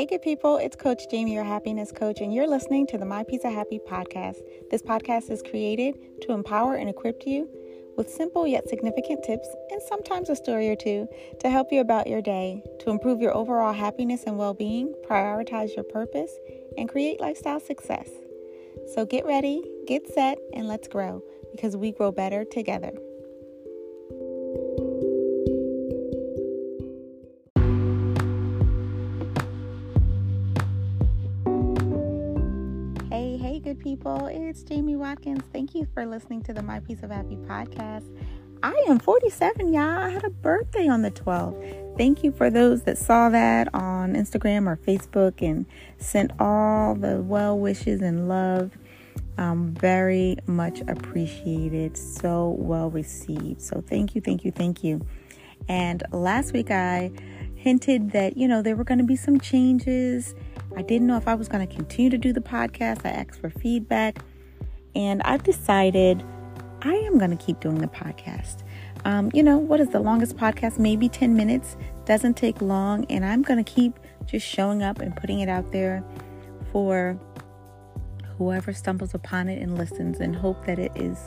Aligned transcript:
Hey, 0.00 0.06
good 0.06 0.22
people, 0.22 0.56
it's 0.56 0.76
Coach 0.76 1.10
Jamie, 1.10 1.34
your 1.34 1.44
happiness 1.44 1.92
coach, 1.92 2.22
and 2.22 2.32
you're 2.32 2.46
listening 2.46 2.86
to 2.86 2.96
the 2.96 3.04
My 3.04 3.22
Piece 3.22 3.44
of 3.44 3.52
Happy 3.52 3.78
podcast. 3.86 4.38
This 4.70 4.80
podcast 4.80 5.30
is 5.30 5.42
created 5.42 5.94
to 6.22 6.32
empower 6.32 6.76
and 6.76 6.88
equip 6.88 7.26
you 7.26 7.46
with 7.98 8.08
simple 8.08 8.46
yet 8.46 8.66
significant 8.66 9.22
tips 9.22 9.46
and 9.70 9.82
sometimes 9.82 10.30
a 10.30 10.36
story 10.36 10.70
or 10.70 10.74
two 10.74 11.06
to 11.40 11.50
help 11.50 11.70
you 11.70 11.82
about 11.82 12.06
your 12.06 12.22
day, 12.22 12.62
to 12.78 12.88
improve 12.88 13.20
your 13.20 13.36
overall 13.36 13.74
happiness 13.74 14.24
and 14.26 14.38
well 14.38 14.54
being, 14.54 14.94
prioritize 15.06 15.76
your 15.76 15.84
purpose, 15.84 16.32
and 16.78 16.88
create 16.88 17.20
lifestyle 17.20 17.60
success. 17.60 18.08
So 18.94 19.04
get 19.04 19.26
ready, 19.26 19.62
get 19.86 20.08
set, 20.14 20.38
and 20.54 20.66
let's 20.66 20.88
grow 20.88 21.22
because 21.52 21.76
we 21.76 21.92
grow 21.92 22.10
better 22.10 22.46
together. 22.46 22.94
People? 33.82 34.26
It's 34.26 34.62
Jamie 34.62 34.96
Watkins. 34.96 35.42
Thank 35.52 35.74
you 35.74 35.86
for 35.94 36.04
listening 36.04 36.42
to 36.42 36.52
the 36.52 36.62
My 36.62 36.80
Piece 36.80 37.02
of 37.02 37.10
Happy 37.10 37.36
podcast. 37.36 38.04
I 38.62 38.72
am 38.88 38.98
47, 38.98 39.72
y'all. 39.72 40.02
I 40.02 40.10
had 40.10 40.22
a 40.22 40.30
birthday 40.30 40.86
on 40.86 41.00
the 41.00 41.10
12th. 41.10 41.96
Thank 41.96 42.22
you 42.22 42.30
for 42.30 42.50
those 42.50 42.82
that 42.82 42.98
saw 42.98 43.30
that 43.30 43.74
on 43.74 44.14
Instagram 44.14 44.66
or 44.66 44.76
Facebook 44.76 45.40
and 45.40 45.64
sent 45.96 46.32
all 46.38 46.94
the 46.94 47.22
well 47.22 47.58
wishes 47.58 48.02
and 48.02 48.28
love. 48.28 48.76
Um, 49.38 49.72
very 49.72 50.36
much 50.46 50.82
appreciated. 50.82 51.96
So 51.96 52.56
well 52.58 52.90
received. 52.90 53.62
So 53.62 53.82
thank 53.86 54.14
you, 54.14 54.20
thank 54.20 54.44
you, 54.44 54.50
thank 54.50 54.84
you. 54.84 55.06
And 55.68 56.02
last 56.12 56.52
week 56.52 56.70
I 56.70 57.12
hinted 57.54 58.10
that, 58.10 58.36
you 58.36 58.46
know, 58.46 58.60
there 58.60 58.76
were 58.76 58.84
going 58.84 58.98
to 58.98 59.04
be 59.04 59.16
some 59.16 59.40
changes 59.40 60.34
I 60.76 60.82
didn't 60.82 61.06
know 61.06 61.16
if 61.16 61.26
I 61.26 61.34
was 61.34 61.48
going 61.48 61.66
to 61.66 61.74
continue 61.74 62.10
to 62.10 62.18
do 62.18 62.32
the 62.32 62.40
podcast. 62.40 63.04
I 63.04 63.10
asked 63.10 63.40
for 63.40 63.50
feedback, 63.50 64.22
and 64.94 65.22
I've 65.22 65.42
decided 65.42 66.24
I 66.82 66.94
am 66.94 67.18
going 67.18 67.36
to 67.36 67.44
keep 67.44 67.60
doing 67.60 67.78
the 67.78 67.88
podcast. 67.88 68.62
Um, 69.04 69.30
you 69.32 69.42
know, 69.42 69.58
what 69.58 69.80
is 69.80 69.88
the 69.88 70.00
longest 70.00 70.36
podcast? 70.36 70.78
Maybe 70.78 71.08
10 71.08 71.34
minutes. 71.34 71.76
Doesn't 72.04 72.36
take 72.36 72.60
long, 72.60 73.04
and 73.06 73.24
I'm 73.24 73.42
going 73.42 73.62
to 73.62 73.70
keep 73.70 73.98
just 74.26 74.46
showing 74.46 74.82
up 74.82 75.00
and 75.00 75.14
putting 75.14 75.40
it 75.40 75.48
out 75.48 75.72
there 75.72 76.04
for 76.72 77.18
whoever 78.38 78.72
stumbles 78.72 79.14
upon 79.14 79.48
it 79.48 79.60
and 79.60 79.76
listens, 79.76 80.20
and 80.20 80.34
hope 80.34 80.64
that 80.66 80.78
it 80.78 80.92
is 80.94 81.18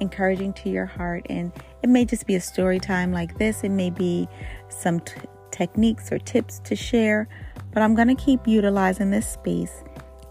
encouraging 0.00 0.52
to 0.54 0.70
your 0.70 0.86
heart. 0.86 1.26
And 1.30 1.52
it 1.82 1.88
may 1.88 2.04
just 2.04 2.26
be 2.26 2.34
a 2.34 2.40
story 2.40 2.80
time 2.80 3.12
like 3.12 3.38
this, 3.38 3.62
it 3.64 3.70
may 3.70 3.90
be 3.90 4.28
some 4.68 5.00
t- 5.00 5.20
techniques 5.50 6.10
or 6.10 6.18
tips 6.18 6.58
to 6.60 6.76
share 6.76 7.28
but 7.72 7.82
I'm 7.82 7.94
going 7.94 8.08
to 8.08 8.14
keep 8.14 8.46
utilizing 8.46 9.10
this 9.10 9.28
space. 9.28 9.82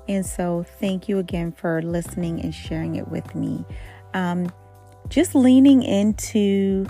And 0.08 0.26
so, 0.26 0.66
thank 0.80 1.08
you 1.08 1.20
again 1.20 1.52
for 1.52 1.82
listening 1.82 2.42
and 2.42 2.54
sharing 2.54 2.96
it 2.96 3.08
with 3.10 3.36
me. 3.36 3.64
Um, 4.14 4.52
just 5.08 5.36
leaning 5.36 5.84
into 5.84 6.88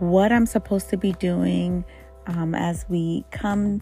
what 0.00 0.32
I'm 0.32 0.46
supposed 0.46 0.90
to 0.90 0.96
be 0.96 1.12
doing 1.12 1.84
um, 2.26 2.54
as 2.54 2.84
we 2.88 3.24
come 3.30 3.80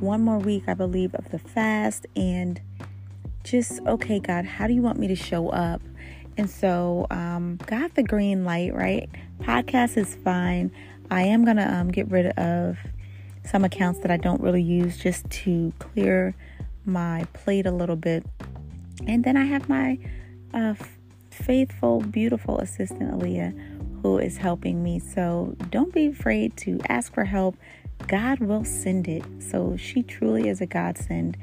one 0.00 0.20
more 0.20 0.38
week, 0.38 0.64
I 0.66 0.74
believe, 0.74 1.14
of 1.14 1.30
the 1.30 1.38
fast, 1.38 2.06
and 2.16 2.60
just, 3.44 3.80
okay, 3.86 4.18
God, 4.20 4.44
how 4.44 4.66
do 4.66 4.74
you 4.74 4.82
want 4.82 4.98
me 4.98 5.08
to 5.08 5.16
show 5.16 5.48
up? 5.48 5.80
And 6.36 6.50
so, 6.50 7.06
um, 7.10 7.58
got 7.66 7.94
the 7.94 8.02
green 8.02 8.44
light, 8.44 8.74
right? 8.74 9.08
Podcast 9.40 9.96
is 9.96 10.16
fine. 10.16 10.70
I 11.10 11.22
am 11.22 11.44
going 11.44 11.58
to 11.58 11.74
um, 11.74 11.90
get 11.90 12.10
rid 12.10 12.26
of 12.38 12.78
some 13.44 13.64
accounts 13.64 14.00
that 14.00 14.10
I 14.10 14.16
don't 14.16 14.40
really 14.40 14.62
use 14.62 14.98
just 14.98 15.28
to 15.30 15.72
clear 15.78 16.34
my 16.84 17.24
plate 17.32 17.66
a 17.66 17.70
little 17.70 17.96
bit. 17.96 18.24
And 19.06 19.24
then 19.24 19.36
I 19.36 19.44
have 19.44 19.68
my 19.68 19.98
uh, 20.52 20.74
faithful, 21.30 22.00
beautiful 22.00 22.58
assistant, 22.58 23.12
Aaliyah, 23.12 24.02
who 24.02 24.18
is 24.18 24.36
helping 24.36 24.82
me. 24.82 24.98
So 24.98 25.56
don't 25.70 25.92
be 25.92 26.06
afraid 26.06 26.56
to 26.58 26.80
ask 26.88 27.12
for 27.12 27.24
help. 27.24 27.56
God 28.06 28.40
will 28.40 28.64
send 28.64 29.08
it. 29.08 29.24
So 29.40 29.76
she 29.76 30.02
truly 30.02 30.48
is 30.48 30.60
a 30.60 30.66
godsend. 30.66 31.36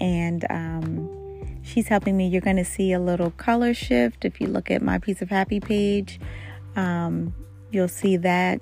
And 0.00 0.44
um, 0.50 1.62
she's 1.62 1.88
helping 1.88 2.16
me. 2.16 2.28
You're 2.28 2.40
going 2.40 2.56
to 2.56 2.64
see 2.64 2.92
a 2.92 3.00
little 3.00 3.30
color 3.32 3.74
shift 3.74 4.24
if 4.24 4.40
you 4.40 4.46
look 4.46 4.70
at 4.70 4.82
my 4.82 4.98
piece 4.98 5.22
of 5.22 5.30
happy 5.30 5.60
page. 5.60 6.20
Um, 6.76 7.34
you'll 7.70 7.88
see 7.88 8.16
that 8.18 8.60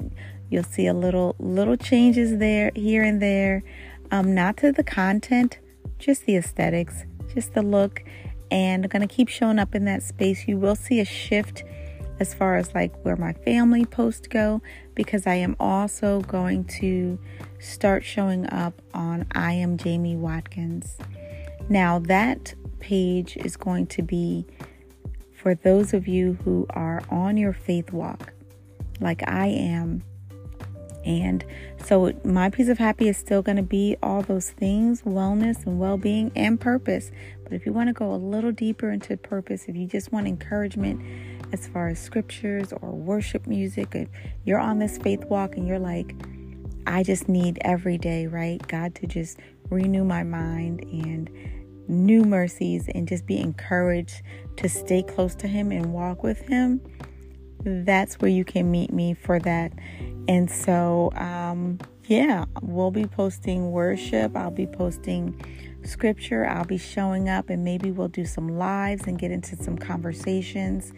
You'll 0.50 0.64
see 0.64 0.86
a 0.86 0.94
little 0.94 1.34
little 1.38 1.76
changes 1.76 2.38
there, 2.38 2.70
here 2.74 3.02
and 3.02 3.20
there. 3.20 3.62
Um, 4.10 4.34
not 4.34 4.56
to 4.58 4.72
the 4.72 4.84
content, 4.84 5.58
just 5.98 6.26
the 6.26 6.36
aesthetics, 6.36 7.04
just 7.34 7.54
the 7.54 7.62
look. 7.62 8.02
And 8.50 8.84
I'm 8.84 8.88
gonna 8.88 9.08
keep 9.08 9.28
showing 9.28 9.58
up 9.58 9.74
in 9.74 9.84
that 9.86 10.02
space. 10.02 10.46
You 10.46 10.58
will 10.58 10.76
see 10.76 11.00
a 11.00 11.04
shift 11.04 11.64
as 12.20 12.32
far 12.32 12.56
as 12.56 12.74
like 12.74 12.94
where 13.04 13.16
my 13.16 13.32
family 13.32 13.84
posts 13.84 14.28
go 14.28 14.62
because 14.94 15.26
I 15.26 15.34
am 15.34 15.56
also 15.58 16.20
going 16.20 16.64
to 16.80 17.18
start 17.58 18.04
showing 18.04 18.46
up 18.46 18.80
on 18.92 19.26
I 19.34 19.52
am 19.54 19.76
Jamie 19.76 20.16
Watkins. 20.16 20.96
Now 21.68 21.98
that 22.00 22.54
page 22.78 23.36
is 23.38 23.56
going 23.56 23.86
to 23.88 24.02
be 24.02 24.46
for 25.32 25.54
those 25.54 25.92
of 25.92 26.06
you 26.06 26.38
who 26.44 26.66
are 26.70 27.02
on 27.10 27.36
your 27.36 27.52
faith 27.52 27.92
walk 27.92 28.32
like 29.00 29.22
I 29.28 29.46
am 29.46 30.02
and 31.04 31.44
so, 31.84 32.12
my 32.24 32.48
piece 32.48 32.68
of 32.68 32.78
happy 32.78 33.08
is 33.08 33.18
still 33.18 33.42
going 33.42 33.56
to 33.56 33.62
be 33.62 33.96
all 34.02 34.22
those 34.22 34.50
things 34.50 35.02
wellness 35.02 35.66
and 35.66 35.78
well 35.78 35.98
being 35.98 36.32
and 36.34 36.58
purpose. 36.58 37.10
But 37.42 37.52
if 37.52 37.66
you 37.66 37.72
want 37.72 37.88
to 37.88 37.92
go 37.92 38.12
a 38.12 38.16
little 38.16 38.52
deeper 38.52 38.90
into 38.90 39.16
purpose, 39.18 39.66
if 39.68 39.76
you 39.76 39.86
just 39.86 40.12
want 40.12 40.26
encouragement 40.26 41.02
as 41.52 41.66
far 41.66 41.88
as 41.88 41.98
scriptures 41.98 42.72
or 42.80 42.90
worship 42.90 43.46
music, 43.46 43.94
if 43.94 44.08
you're 44.44 44.58
on 44.58 44.78
this 44.78 44.96
faith 44.96 45.24
walk 45.26 45.56
and 45.56 45.68
you're 45.68 45.78
like, 45.78 46.14
I 46.86 47.02
just 47.02 47.28
need 47.28 47.58
every 47.62 47.98
day, 47.98 48.26
right? 48.26 48.66
God 48.66 48.94
to 48.96 49.06
just 49.06 49.38
renew 49.68 50.04
my 50.04 50.22
mind 50.22 50.80
and 50.84 51.30
new 51.86 52.24
mercies 52.24 52.88
and 52.94 53.06
just 53.06 53.26
be 53.26 53.38
encouraged 53.38 54.22
to 54.56 54.68
stay 54.68 55.02
close 55.02 55.34
to 55.36 55.48
Him 55.48 55.70
and 55.70 55.92
walk 55.92 56.22
with 56.22 56.40
Him. 56.40 56.80
That's 57.64 58.16
where 58.16 58.30
you 58.30 58.44
can 58.44 58.70
meet 58.70 58.92
me 58.92 59.14
for 59.14 59.38
that. 59.40 59.72
And 60.28 60.50
so, 60.50 61.10
um, 61.16 61.78
yeah, 62.06 62.44
we'll 62.60 62.90
be 62.90 63.06
posting 63.06 63.72
worship. 63.72 64.36
I'll 64.36 64.50
be 64.50 64.66
posting 64.66 65.40
scripture. 65.84 66.46
I'll 66.46 66.64
be 66.64 66.78
showing 66.78 67.28
up 67.28 67.50
and 67.50 67.64
maybe 67.64 67.90
we'll 67.90 68.08
do 68.08 68.26
some 68.26 68.48
lives 68.58 69.04
and 69.06 69.18
get 69.18 69.30
into 69.30 69.56
some 69.56 69.78
conversations 69.78 70.92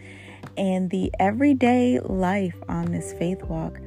and 0.57 0.89
the 0.89 1.11
everyday 1.19 1.99
life 1.99 2.55
on 2.67 2.91
this 2.91 3.13
faith 3.13 3.43
walk. 3.43 3.79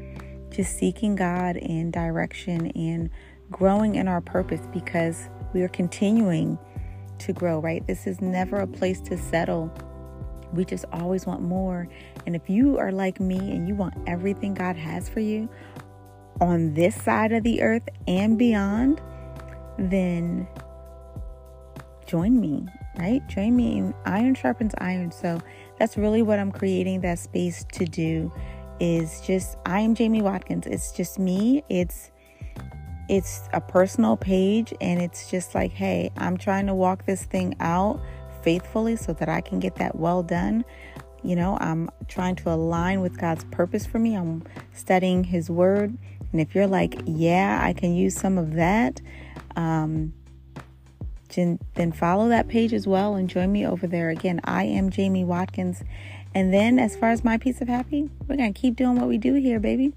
Just 0.51 0.79
seeking 0.79 1.17
God 1.17 1.57
in 1.57 1.91
direction 1.91 2.69
and 2.73 3.11
growing 3.51 3.97
in 3.97 4.09
our 4.09 4.21
purpose 4.21 4.61
because 4.73 5.29
we 5.53 5.63
are 5.63 5.69
continuing 5.69 6.59
to 7.19 7.33
grow, 7.33 7.61
right? 7.61 7.87
This 7.87 8.07
is 8.07 8.21
never 8.21 8.57
a 8.57 8.67
place 8.67 9.01
to 9.03 9.19
settle. 9.19 9.73
We 10.53 10.65
just 10.65 10.85
always 10.93 11.27
want 11.27 11.43
more. 11.43 11.89
And 12.27 12.35
if 12.35 12.49
you 12.49 12.79
are 12.79 12.93
like 12.93 13.21
me 13.21 13.39
and 13.39 13.69
you 13.69 13.75
want 13.75 13.95
everything 14.07 14.55
God 14.55 14.77
has 14.77 15.09
for 15.09 15.21
you 15.21 15.49
on 16.41 16.75
this 16.75 17.01
side 17.03 17.33
of 17.33 17.43
the 17.43 17.63
earth 17.63 17.89
and 18.09 18.39
beyond, 18.39 19.01
then 19.79 20.49
join 22.07 22.41
me, 22.41 22.67
right? 22.99 23.27
Join 23.29 23.55
me 23.55 23.93
Iron 24.05 24.35
Sharpens 24.35 24.75
Iron. 24.79 25.13
So 25.13 25.41
that's 25.79 25.97
really 25.97 26.23
what 26.23 26.39
I'm 26.39 26.51
creating 26.51 27.03
that 27.03 27.19
space 27.19 27.65
to 27.73 27.85
do 27.85 28.33
is 28.81 29.21
just 29.21 29.59
I 29.67 29.81
am 29.81 29.95
Jamie 29.95 30.23
Watkins. 30.23 30.67
It's 30.67 30.93
just 30.93 31.19
me. 31.19 31.63
It's 31.69 32.11
it's 33.09 33.49
a 33.53 33.61
personal 33.61 34.17
page 34.17 34.73
and 34.81 35.01
it's 35.03 35.31
just 35.31 35.55
like, 35.55 35.73
hey, 35.73 36.13
I'm 36.17 36.37
trying 36.37 36.67
to 36.69 36.75
walk 36.75 37.07
this 37.07 37.25
thing 37.25 37.57
out 37.59 38.01
faithfully 38.43 38.97
so 38.97 39.13
that 39.15 39.29
I 39.29 39.41
can 39.41 39.61
get 39.61 39.77
that 39.77 39.97
well 39.97 40.23
done. 40.23 40.65
You 41.23 41.37
know, 41.37 41.59
I'm 41.61 41.91
trying 42.09 42.37
to 42.37 42.51
align 42.51 43.01
with 43.01 43.19
God's 43.19 43.45
purpose 43.45 43.87
for 43.87 43.99
me. 43.99 44.17
I'm 44.17 44.43
studying 44.73 45.25
His 45.25 45.51
Word. 45.51 45.97
And 46.33 46.41
if 46.41 46.55
you're 46.55 46.67
like, 46.67 47.01
yeah, 47.07 47.61
I 47.63 47.73
can 47.73 47.95
use 47.95 48.15
some 48.15 48.39
of 48.39 48.55
that, 48.55 49.01
um, 49.57 50.15
then 51.35 51.93
follow 51.93 52.29
that 52.29 52.49
page 52.49 52.73
as 52.73 52.87
well 52.87 53.15
and 53.15 53.29
join 53.29 53.53
me 53.53 53.67
over 53.67 53.87
there. 53.87 54.11
Again, 54.11 54.41
I 54.45 54.65
am 54.65 54.91
Jamie 54.91 55.25
Watkins. 55.25 55.83
And 56.35 56.53
then, 56.53 56.79
as 56.79 56.97
far 56.97 57.11
as 57.11 57.25
my 57.25 57.37
piece 57.39 57.61
of 57.61 57.69
happy, 57.69 58.09
we're 58.27 58.37
going 58.37 58.53
to 58.53 58.59
keep 58.59 58.77
doing 58.77 58.97
what 58.97 59.09
we 59.09 59.19
do 59.19 59.35
here, 59.35 59.59
baby. 59.59 59.93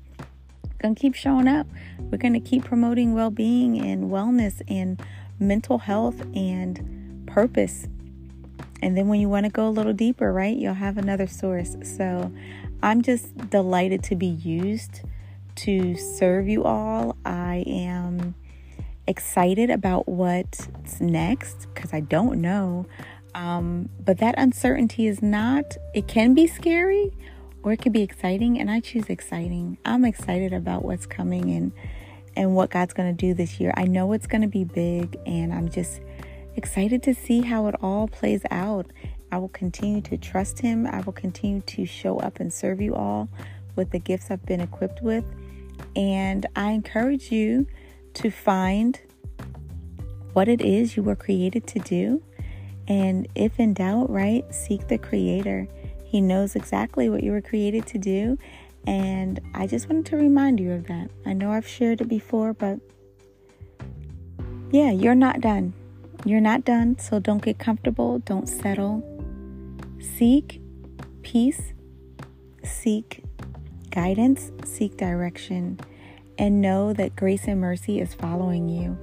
Going 0.80 0.96
to 0.96 1.02
keep 1.02 1.16
showing 1.16 1.48
up. 1.48 1.68
We're 2.00 2.18
going 2.18 2.34
to 2.34 2.40
keep 2.40 2.66
promoting 2.66 3.14
well 3.14 3.30
being 3.30 3.80
and 3.80 4.12
wellness 4.12 4.62
and 4.68 5.02
mental 5.40 5.78
health 5.78 6.22
and 6.36 7.24
purpose 7.26 7.88
and 8.84 8.98
then 8.98 9.08
when 9.08 9.22
you 9.22 9.30
want 9.30 9.46
to 9.46 9.52
go 9.52 9.66
a 9.66 9.70
little 9.70 9.94
deeper, 9.94 10.34
right, 10.34 10.56
you'll 10.56 10.74
have 10.74 10.98
another 10.98 11.26
source. 11.26 11.78
So 11.84 12.32
I'm 12.82 13.02
just 13.02 13.50
delighted 13.50 14.04
to 14.04 14.16
be 14.16 14.28
used 14.28 15.02
to 15.56 15.96
serve 15.96 16.50
you 16.50 16.66
all. 16.66 17.16
I 17.26 17.64
am 17.66 18.36
excited 19.08 19.70
about 19.70 20.10
what's 20.10 20.68
next 21.00 21.68
because 21.74 21.94
I 21.94 22.02
don't 22.02 22.42
know. 22.42 22.86
Um, 23.34 23.88
but 24.04 24.18
that 24.18 24.36
uncertainty 24.38 25.08
is 25.08 25.22
not, 25.22 25.78
it 25.94 26.10
can 26.10 26.34
be 26.34 26.46
scary 26.46 27.12
or 27.64 27.72
it 27.72 27.78
could 27.78 27.94
be 27.94 28.02
exciting. 28.02 28.60
And 28.60 28.70
I 28.70 28.82
choose 28.82 29.06
exciting. 29.08 29.78
I'm 29.86 30.04
excited 30.04 30.52
about 30.52 30.84
what's 30.84 31.06
coming 31.06 31.52
and, 31.52 31.72
and 32.36 32.54
what 32.54 32.70
God's 32.70 32.94
going 32.94 33.16
to 33.16 33.18
do 33.18 33.34
this 33.34 33.62
year. 33.62 33.74
I 33.78 33.86
know 33.86 34.12
it's 34.12 34.28
going 34.28 34.42
to 34.42 34.50
be 34.50 34.66
big 34.66 35.18
and 35.26 35.54
I'm 35.54 35.70
just 35.70 36.02
excited 36.56 37.04
to 37.04 37.14
see 37.14 37.42
how 37.42 37.68
it 37.68 37.76
all 37.82 38.08
plays 38.08 38.42
out. 38.52 38.88
I 39.32 39.38
will 39.38 39.50
continue 39.50 40.02
to 40.02 40.18
trust 40.18 40.60
Him. 40.60 40.86
I 40.88 41.02
will 41.02 41.14
continue 41.14 41.62
to 41.62 41.86
show 41.86 42.20
up 42.20 42.40
and 42.40 42.54
serve 42.54 42.82
you 42.82 42.96
all 42.96 43.30
with 43.76 43.92
the 43.92 44.00
gifts 44.00 44.30
I've 44.30 44.46
been 44.46 44.62
equipped 44.62 45.02
with. 45.02 45.26
And 45.96 46.46
I 46.56 46.72
encourage 46.72 47.32
you 47.32 47.68
to 48.16 48.30
find 48.30 49.00
what 50.34 50.48
it 50.48 50.62
is 50.62 50.96
you 50.96 51.04
were 51.04 51.16
created 51.16 51.68
to 51.68 51.80
do 51.80 52.24
and 52.88 53.28
if 53.36 53.60
in 53.60 53.74
doubt, 53.74 54.10
right, 54.10 54.44
seek 54.54 54.88
the 54.88 54.98
Creator. 54.98 55.68
He 56.04 56.22
knows 56.22 56.56
exactly 56.56 57.10
what 57.10 57.24
you 57.24 57.32
were 57.32 57.42
created 57.42 57.86
to 57.88 57.98
do. 57.98 58.38
And 58.86 59.40
I 59.54 59.68
just 59.68 59.90
wanted 59.90 60.06
to 60.08 60.18
remind 60.18 60.60
you 60.60 60.74
of 60.74 60.88
that. 60.88 61.10
I 61.26 61.34
know 61.34 61.52
I've 61.52 61.68
shared 61.68 62.02
it 62.02 62.10
before, 62.10 62.54
but 62.54 62.80
yeah, 64.72 64.92
you're 64.92 65.16
not 65.16 65.40
done. 65.40 65.74
You're 66.26 66.42
not 66.42 66.64
done, 66.64 66.98
so 67.00 67.20
don't 67.20 67.42
get 67.42 67.60
comfortable, 67.60 68.20
don't 68.20 68.48
settle. 68.48 69.04
Seek 70.18 70.62
peace, 71.22 71.74
seek 72.64 73.24
guidance, 73.90 74.52
seek 74.64 74.96
direction, 74.98 75.80
and 76.38 76.62
know 76.62 76.94
that 76.94 77.16
grace 77.16 77.46
and 77.48 77.60
mercy 77.60 78.00
is 78.00 78.14
following 78.14 78.70
you. 78.70 78.98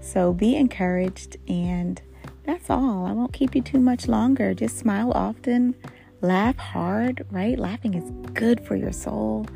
So 0.00 0.32
be 0.32 0.56
encouraged 0.56 1.36
and 1.48 2.00
that's 2.44 2.70
all. 2.70 3.04
I 3.06 3.12
won't 3.12 3.32
keep 3.32 3.54
you 3.54 3.62
too 3.62 3.80
much 3.80 4.06
longer. 4.06 4.54
Just 4.54 4.78
smile 4.78 5.12
often, 5.14 5.74
laugh 6.20 6.56
hard, 6.56 7.26
right? 7.30 7.58
Laughing 7.58 7.94
is 7.94 8.10
good 8.32 8.60
for 8.66 8.76
your 8.76 8.92
soul. 8.92 9.46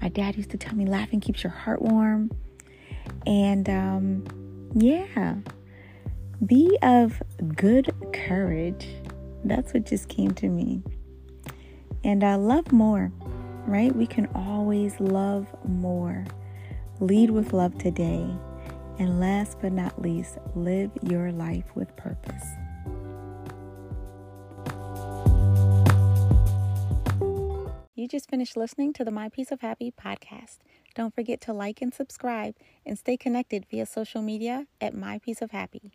My 0.00 0.08
dad 0.08 0.36
used 0.36 0.50
to 0.50 0.56
tell 0.56 0.74
me 0.74 0.86
laughing 0.86 1.20
keeps 1.20 1.42
your 1.42 1.52
heart 1.52 1.82
warm. 1.82 2.30
And 3.26 3.68
um, 3.68 4.70
yeah, 4.74 5.34
be 6.46 6.78
of 6.82 7.22
good 7.54 7.92
courage. 8.12 8.86
That's 9.44 9.72
what 9.74 9.84
just 9.84 10.08
came 10.08 10.32
to 10.32 10.48
me. 10.48 10.82
And 12.02 12.24
I 12.24 12.36
love 12.36 12.72
more, 12.72 13.12
right? 13.66 13.94
We 13.94 14.06
can 14.06 14.26
always 14.34 14.98
love 15.00 15.46
more. 15.66 16.24
Lead 16.98 17.30
with 17.30 17.52
love 17.52 17.76
today. 17.78 18.26
And 18.98 19.20
last 19.20 19.58
but 19.60 19.72
not 19.72 20.00
least, 20.00 20.38
live 20.54 20.90
your 21.02 21.32
life 21.32 21.64
with 21.74 21.94
purpose. 21.96 22.44
You 27.94 28.08
just 28.08 28.30
finished 28.30 28.56
listening 28.56 28.94
to 28.94 29.04
the 29.04 29.10
My 29.10 29.28
Piece 29.28 29.52
of 29.52 29.60
Happy 29.60 29.92
podcast. 29.92 30.58
Don't 30.94 31.14
forget 31.14 31.40
to 31.42 31.52
like 31.52 31.82
and 31.82 31.92
subscribe 31.92 32.54
and 32.86 32.98
stay 32.98 33.18
connected 33.18 33.66
via 33.70 33.84
social 33.84 34.22
media 34.22 34.66
at 34.80 34.94
My 34.94 35.18
Piece 35.18 35.42
of 35.42 35.50
Happy. 35.50 35.92